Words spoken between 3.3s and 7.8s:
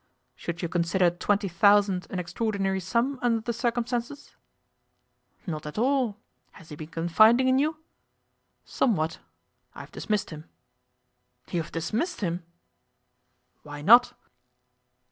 the circumstances?' 'Not at all. Has he been confiding in you?'